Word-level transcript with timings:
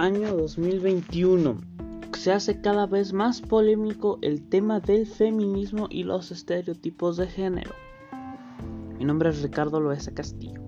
año 0.00 0.34
2021 0.34 1.58
se 2.16 2.32
hace 2.32 2.62
cada 2.62 2.86
vez 2.86 3.12
más 3.12 3.42
polémico 3.42 4.18
el 4.22 4.48
tema 4.48 4.80
del 4.80 5.06
feminismo 5.06 5.88
y 5.90 6.04
los 6.04 6.30
estereotipos 6.30 7.18
de 7.18 7.26
género. 7.26 7.72
Mi 8.98 9.04
nombre 9.04 9.28
es 9.28 9.42
Ricardo 9.42 9.78
Loesa 9.78 10.14
Castillo. 10.14 10.62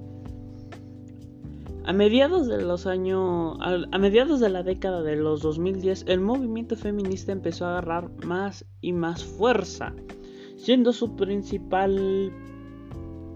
A 1.87 1.95
mediados 1.95 2.46
de 2.46 2.60
los 2.60 2.87
años 2.87 3.56
a 3.60 3.98
mediados 3.98 4.38
de 4.38 4.50
la 4.50 4.62
década 4.62 5.02
de 5.02 5.16
los 5.16 5.41
2010, 5.41 6.05
el 6.09 6.20
movimiento 6.20 6.77
feminista 6.77 7.33
empezó 7.33 7.64
a 7.64 7.70
agarrar 7.78 8.10
más 8.27 8.66
y 8.83 8.92
más 8.92 9.24
fuerza, 9.24 9.95
siendo 10.59 10.92
su 10.92 11.16
principal 11.16 12.30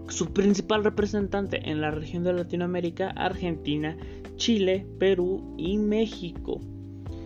su 0.09 0.31
principal 0.31 0.83
representante 0.83 1.69
en 1.69 1.81
la 1.81 1.91
región 1.91 2.23
de 2.23 2.33
Latinoamérica, 2.33 3.09
Argentina, 3.09 3.97
Chile, 4.37 4.87
Perú 4.99 5.53
y 5.57 5.77
México. 5.77 6.61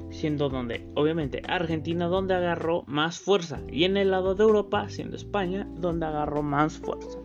Siendo 0.10 0.50
donde, 0.50 0.86
obviamente, 0.96 1.42
Argentina 1.48 2.08
donde 2.08 2.34
agarró 2.34 2.84
más 2.88 3.20
fuerza. 3.20 3.62
Y 3.72 3.84
en 3.84 3.96
el 3.96 4.12
lado 4.12 4.36
de 4.36 4.44
Europa, 4.44 4.90
siendo 4.90 5.16
España, 5.16 5.68
donde 5.78 6.06
agarró 6.06 6.42
más 6.42 6.78
fuerza. 6.78 7.20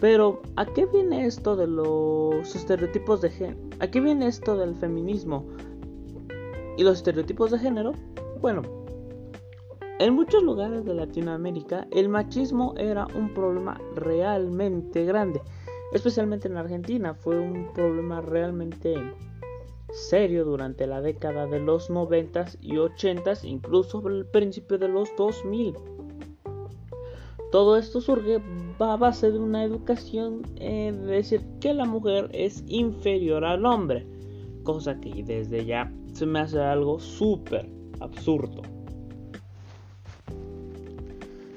Pero, 0.00 0.42
¿a 0.56 0.66
qué 0.66 0.86
viene 0.86 1.26
esto 1.26 1.56
de 1.56 1.66
los 1.66 2.54
estereotipos 2.54 3.20
de 3.20 3.30
género? 3.30 3.58
¿A 3.80 3.86
qué 3.88 4.00
viene 4.00 4.26
esto 4.26 4.56
del 4.56 4.74
feminismo? 4.76 5.46
¿Y 6.76 6.84
los 6.84 6.98
estereotipos 6.98 7.50
de 7.50 7.58
género? 7.58 7.92
Bueno, 8.40 8.62
en 10.00 10.14
muchos 10.14 10.42
lugares 10.42 10.84
de 10.84 10.92
Latinoamérica 10.92 11.86
el 11.92 12.08
machismo 12.08 12.74
era 12.76 13.06
un 13.14 13.32
problema 13.32 13.80
realmente 13.94 15.04
grande, 15.04 15.40
especialmente 15.94 16.48
en 16.48 16.56
Argentina 16.56 17.14
fue 17.14 17.38
un 17.38 17.72
problema 17.72 18.20
realmente 18.20 18.94
serio 19.92 20.44
durante 20.44 20.86
la 20.86 21.00
década 21.00 21.46
de 21.46 21.60
los 21.60 21.88
90 21.88 22.46
y 22.60 22.72
80s, 22.72 23.44
incluso 23.44 24.06
el 24.08 24.26
principio 24.26 24.76
de 24.76 24.88
los 24.88 25.08
2000. 25.16 25.74
Todo 27.52 27.76
esto 27.76 28.00
surge 28.00 28.42
a 28.80 28.96
base 28.96 29.30
de 29.30 29.38
una 29.38 29.62
educación 29.62 30.42
eh, 30.56 30.92
de 30.92 31.12
decir 31.12 31.46
que 31.60 31.72
la 31.72 31.84
mujer 31.84 32.28
es 32.32 32.64
inferior 32.66 33.44
al 33.44 33.64
hombre, 33.64 34.04
cosa 34.64 34.98
que 35.00 35.22
desde 35.22 35.64
ya 35.64 35.92
se 36.12 36.26
me 36.26 36.40
hace 36.40 36.58
algo 36.58 36.98
súper 36.98 37.70
absurdo. 38.00 38.62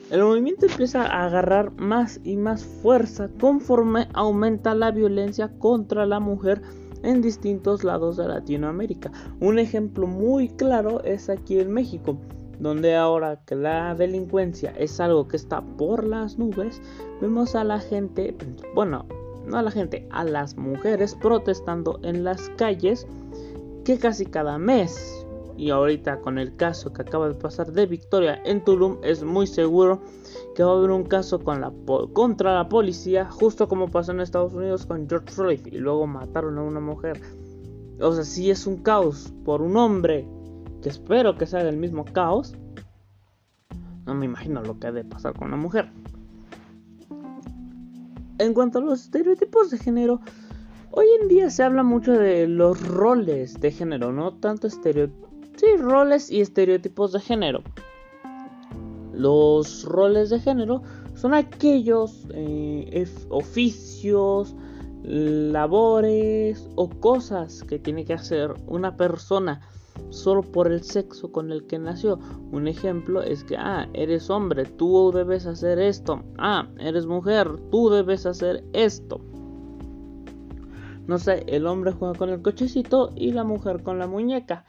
El 0.09 0.23
movimiento 0.23 0.67
empieza 0.67 1.05
a 1.05 1.25
agarrar 1.25 1.72
más 1.73 2.22
y 2.23 2.38
más 2.38 2.63
fuerza 2.63 3.30
conforme 3.41 4.08
aumenta 4.13 4.73
la 4.73 4.91
violencia 4.91 5.52
contra 5.59 6.05
la 6.05 6.22
mujer 6.22 6.61
en 7.03 7.22
distintos 7.22 7.83
lados 7.83 8.16
de 8.16 8.25
Latinoamérica. 8.30 9.11
Un 9.41 9.59
ejemplo 9.59 10.08
muy 10.08 10.47
claro 10.47 11.03
es 11.03 11.30
aquí 11.30 11.59
en 11.59 11.73
México, 11.73 12.17
donde 12.58 12.95
ahora 12.95 13.41
que 13.45 13.55
la 13.55 13.95
delincuencia 13.95 14.73
es 14.78 14.97
algo 15.02 15.28
que 15.28 15.35
está 15.35 15.61
por 15.61 16.05
las 16.05 16.38
nubes, 16.38 16.81
vemos 17.19 17.53
a 17.55 17.66
la 17.66 17.80
gente, 17.80 18.33
bueno, 18.73 19.05
no 19.45 19.58
a 19.58 19.61
la 19.61 19.72
gente, 19.72 20.08
a 20.11 20.23
las 20.23 20.55
mujeres 20.55 21.16
protestando 21.16 22.00
en 22.03 22.23
las 22.23 22.50
calles 22.52 23.05
que 23.83 23.97
casi 23.97 24.25
cada 24.25 24.58
mes 24.58 25.27
y 25.58 25.72
ahorita 25.72 26.22
con 26.22 26.38
el 26.38 26.55
caso 26.55 26.94
que 26.94 27.02
acaba 27.02 27.27
de 27.27 27.33
pasar 27.33 27.72
de 27.72 27.88
Victoria 27.88 28.39
en 28.45 28.63
Tulum 28.63 28.97
es 29.03 29.23
muy 29.23 29.47
seguro 29.47 30.02
que 30.55 30.63
va 30.63 30.72
a 30.72 30.77
haber 30.77 30.91
un 30.91 31.03
caso 31.03 31.39
contra 32.13 32.53
la 32.53 32.69
policía 32.69 33.25
justo 33.30 33.67
como 33.67 33.89
pasó 33.89 34.11
en 34.11 34.22
Estados 34.22 34.53
Unidos 34.53 34.85
con 34.85 35.09
George 35.09 35.31
Floyd 35.31 35.66
y 35.66 35.78
luego 35.80 36.05
mataron 36.05 36.59
a 36.59 36.63
una 36.63 36.80
mujer. 36.80 37.19
O 38.00 38.13
sea, 38.13 38.23
si 38.23 38.52
es 38.52 38.67
un 38.67 38.78
caos 38.78 39.33
por 39.44 39.63
un 39.63 39.75
hombre 39.78 40.28
que 40.84 40.90
espero 40.90 41.35
que 41.35 41.47
sea 41.47 41.62
el 41.62 41.78
mismo 41.78 42.06
caos, 42.06 42.56
no 44.06 44.13
me 44.13 44.25
imagino 44.25 44.62
lo 44.62 44.79
que 44.79 44.88
ha 44.88 44.91
de 44.91 45.03
pasar 45.03 45.34
con 45.34 45.47
una 45.47 45.57
mujer. 45.57 45.90
En 48.38 48.53
cuanto 48.53 48.78
a 48.78 48.81
los 48.81 49.01
estereotipos 49.01 49.72
de 49.72 49.79
género, 49.79 50.22
hoy 50.91 51.07
en 51.19 51.28
día 51.28 51.50
se 51.50 51.63
habla 51.63 51.81
mucho 51.81 52.13
de 52.13 52.47
los 52.47 52.88
roles 52.88 53.59
de 53.59 53.72
género, 53.72 54.13
no 54.13 54.35
tanto 54.35 54.67
estereotipos 54.67 55.27
Sí, 55.57 55.66
roles 55.78 56.29
y 56.29 56.41
estereotipos 56.41 57.13
de 57.13 57.19
género. 57.19 57.63
Los 59.12 59.84
roles 59.85 60.29
de 60.29 60.40
género 60.40 60.84
son 61.16 61.34
aquellos 61.34 62.28
eh, 62.31 63.07
oficios, 63.29 64.56
labores 65.03 66.69
o 66.75 66.90
cosas 66.90 67.63
que 67.63 67.79
tiene 67.79 68.06
que 68.06 68.13
hacer 68.13 68.53
una 68.67 68.96
persona 68.97 69.62
solo 70.12 70.44
por 70.44 70.72
el 70.72 70.84
sexo 70.84 71.31
con 71.31 71.51
el 71.51 71.66
que 71.66 71.79
nació. 71.79 72.19
Un 72.51 72.67
ejemplo 72.67 73.23
es 73.23 73.44
que, 73.44 73.57
ah, 73.57 73.90
eres 73.94 74.29
hombre, 74.29 74.66
tú 74.66 75.12
debes 75.12 75.47
hacer 75.47 75.79
esto. 75.79 76.22
Ah, 76.38 76.67
eres 76.78 77.07
mujer, 77.07 77.50
tú 77.72 77.90
debes 77.90 78.28
hacer 78.28 78.63
esto. 78.73 79.19
No 81.07 81.17
sé, 81.17 81.46
el 81.47 81.66
hombre 81.66 81.94
juega 81.94 82.13
con 82.13 82.29
el 82.29 82.44
cochecito 82.44 83.12
y 83.16 83.31
la 83.31 83.44
mujer 83.44 83.81
con 83.81 83.97
la 83.97 84.06
muñeca. 84.06 84.66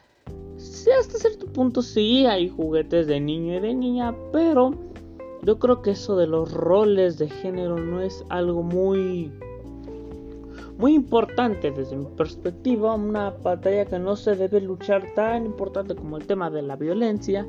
Sí, 0.89 0.95
hasta 0.99 1.19
cierto 1.19 1.45
punto 1.45 1.83
sí 1.83 2.25
hay 2.25 2.49
juguetes 2.49 3.07
de 3.09 3.21
niño 3.21 3.57
y 3.57 3.61
de 3.61 3.75
niña, 3.75 4.15
pero 4.33 4.71
yo 5.43 5.59
creo 5.59 5.83
que 5.83 5.91
eso 5.91 6.17
de 6.17 6.27
los 6.27 6.51
roles 6.51 7.19
de 7.19 7.29
género 7.29 7.77
no 7.77 8.01
es 8.01 8.25
algo 8.31 8.63
muy 8.63 9.31
muy 10.79 10.95
importante 10.95 11.71
desde 11.73 11.95
mi 11.95 12.07
perspectiva, 12.17 12.95
una 12.95 13.29
batalla 13.29 13.85
que 13.85 13.99
no 13.99 14.17
se 14.17 14.35
debe 14.35 14.63
luchar 14.63 15.13
tan 15.15 15.45
importante 15.45 15.95
como 15.95 16.17
el 16.17 16.27
tema 16.27 16.49
de 16.49 16.63
la 16.63 16.77
violencia, 16.77 17.47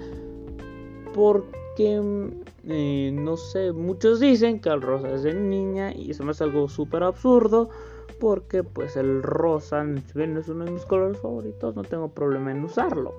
porque 1.14 2.02
eh, 2.72 3.10
no 3.12 3.36
sé, 3.36 3.72
muchos 3.72 4.20
dicen 4.20 4.60
que 4.60 4.70
el 4.70 4.84
rosa 4.84 5.10
es 5.10 5.24
de 5.24 5.34
niña 5.34 5.92
y 5.92 6.12
eso 6.12 6.24
me 6.24 6.34
es 6.34 6.42
algo 6.42 6.70
súper 6.70 7.02
absurdo 7.02 7.72
porque 8.20 8.64
pues 8.64 8.96
el 8.96 9.24
rosa, 9.24 9.84
si 10.14 10.22
es 10.22 10.48
uno 10.50 10.66
de 10.66 10.72
mis 10.72 10.86
colores 10.86 11.20
favoritos, 11.20 11.76
no 11.76 11.82
tengo 11.82 12.10
problema 12.10 12.52
en 12.52 12.64
usarlo. 12.64 13.16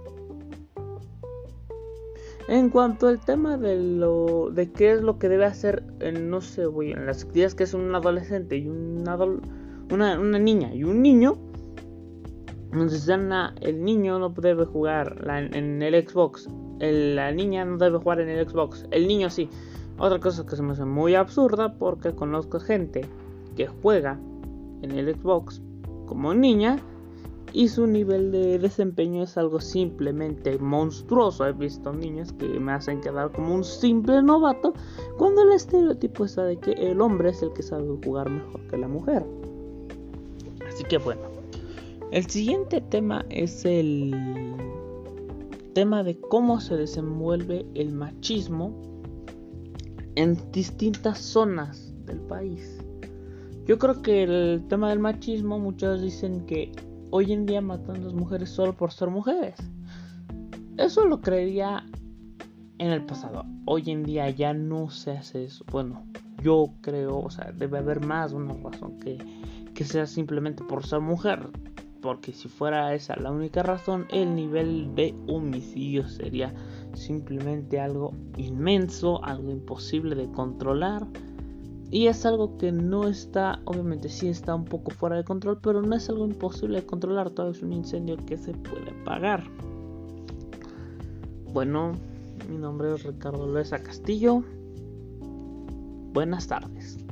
En 2.46 2.70
cuanto 2.70 3.08
al 3.08 3.18
tema 3.18 3.56
de 3.56 3.76
lo 3.76 4.50
de 4.52 4.70
qué 4.70 4.92
es 4.92 5.02
lo 5.02 5.18
que 5.18 5.28
debe 5.28 5.46
hacer, 5.46 5.82
no 6.20 6.40
sé, 6.40 6.66
voy 6.66 6.92
en 6.92 7.06
las 7.06 7.24
actividades 7.24 7.56
que 7.56 7.64
es 7.64 7.74
un 7.74 7.92
adolescente 7.92 8.56
y 8.56 8.68
una, 8.68 9.16
una, 9.90 10.38
niña 10.38 10.72
y 10.72 10.84
un 10.84 11.02
niño, 11.02 11.38
entonces 12.72 13.08
el 13.08 13.84
niño 13.84 14.20
no 14.20 14.28
debe 14.30 14.64
jugar 14.64 15.24
en 15.52 15.82
el 15.82 16.08
Xbox, 16.08 16.48
la 16.80 17.30
niña 17.32 17.64
no 17.64 17.76
debe 17.76 17.98
jugar 17.98 18.20
en 18.20 18.28
el 18.28 18.48
Xbox, 18.48 18.86
el 18.90 19.06
niño 19.06 19.30
sí. 19.30 19.48
Otra 19.98 20.18
cosa 20.18 20.46
que 20.46 20.56
se 20.56 20.62
me 20.62 20.72
hace 20.72 20.84
muy 20.84 21.14
absurda 21.14 21.74
porque 21.74 22.14
conozco 22.14 22.58
gente 22.58 23.02
que 23.54 23.66
juega 23.66 24.18
en 24.82 24.92
el 24.92 25.14
Xbox 25.14 25.60
como 26.06 26.32
niña 26.32 26.78
y 27.52 27.68
su 27.68 27.86
nivel 27.86 28.30
de 28.32 28.58
desempeño 28.58 29.24
es 29.24 29.36
algo 29.36 29.60
simplemente 29.60 30.58
monstruoso. 30.58 31.46
He 31.46 31.52
visto 31.52 31.92
niños 31.92 32.32
que 32.32 32.46
me 32.46 32.72
hacen 32.72 33.00
quedar 33.00 33.32
como 33.32 33.54
un 33.54 33.64
simple 33.64 34.22
novato 34.22 34.72
cuando 35.18 35.42
el 35.42 35.52
estereotipo 35.52 36.24
está 36.24 36.44
de 36.44 36.56
que 36.56 36.72
el 36.72 37.00
hombre 37.00 37.30
es 37.30 37.42
el 37.42 37.52
que 37.52 37.62
sabe 37.62 37.86
jugar 38.04 38.30
mejor 38.30 38.60
que 38.68 38.76
la 38.78 38.88
mujer. 38.88 39.24
Así 40.66 40.84
que 40.84 40.98
bueno, 40.98 41.22
el 42.12 42.26
siguiente 42.26 42.80
tema 42.80 43.24
es 43.28 43.64
el 43.64 44.14
tema 45.72 46.02
de 46.02 46.18
cómo 46.18 46.60
se 46.60 46.76
desenvuelve 46.76 47.66
el 47.74 47.92
machismo 47.92 48.74
en 50.16 50.38
distintas 50.52 51.18
zonas 51.18 51.94
del 52.06 52.20
país. 52.20 52.78
Yo 53.66 53.78
creo 53.78 54.02
que 54.02 54.24
el 54.24 54.66
tema 54.68 54.90
del 54.90 54.98
machismo, 54.98 55.58
muchos 55.58 56.02
dicen 56.02 56.44
que 56.46 56.72
hoy 57.10 57.32
en 57.32 57.46
día 57.46 57.60
matan 57.60 57.96
a 57.96 58.00
las 58.00 58.14
mujeres 58.14 58.50
solo 58.50 58.76
por 58.76 58.92
ser 58.92 59.10
mujeres. 59.10 59.56
Eso 60.76 61.04
lo 61.04 61.20
creería 61.20 61.84
en 62.78 62.90
el 62.90 63.04
pasado. 63.04 63.44
Hoy 63.66 63.90
en 63.90 64.02
día 64.02 64.30
ya 64.30 64.54
no 64.54 64.90
se 64.90 65.12
hace 65.12 65.44
eso. 65.44 65.64
Bueno, 65.70 66.04
yo 66.42 66.70
creo, 66.80 67.20
o 67.20 67.30
sea, 67.30 67.52
debe 67.52 67.78
haber 67.78 68.04
más 68.04 68.32
una 68.32 68.54
razón 68.54 68.98
que, 68.98 69.18
que 69.74 69.84
sea 69.84 70.06
simplemente 70.06 70.64
por 70.64 70.86
ser 70.86 71.00
mujer. 71.00 71.50
Porque 72.00 72.32
si 72.32 72.48
fuera 72.48 72.94
esa 72.94 73.16
la 73.16 73.30
única 73.30 73.62
razón, 73.62 74.06
el 74.10 74.34
nivel 74.34 74.94
de 74.94 75.14
homicidio 75.26 76.08
sería 76.08 76.54
simplemente 76.94 77.78
algo 77.78 78.12
inmenso, 78.36 79.22
algo 79.24 79.50
imposible 79.50 80.14
de 80.14 80.30
controlar 80.30 81.06
y 81.90 82.06
es 82.06 82.24
algo 82.24 82.56
que 82.56 82.70
no 82.70 83.08
está, 83.08 83.60
obviamente 83.64 84.08
sí 84.08 84.28
está 84.28 84.54
un 84.54 84.64
poco 84.64 84.92
fuera 84.92 85.16
de 85.16 85.24
control, 85.24 85.58
pero 85.60 85.82
no 85.82 85.96
es 85.96 86.08
algo 86.08 86.24
imposible 86.24 86.80
de 86.80 86.86
controlar, 86.86 87.30
todo 87.30 87.50
es 87.50 87.62
un 87.62 87.72
incendio 87.72 88.16
que 88.26 88.38
se 88.38 88.52
puede 88.52 88.90
apagar. 89.02 89.42
Bueno, 91.52 91.92
mi 92.48 92.58
nombre 92.58 92.94
es 92.94 93.02
Ricardo 93.02 93.44
Loesa 93.44 93.82
Castillo. 93.82 94.44
Buenas 96.12 96.46
tardes. 96.46 97.09